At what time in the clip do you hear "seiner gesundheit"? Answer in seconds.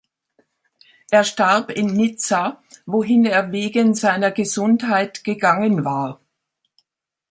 3.93-5.23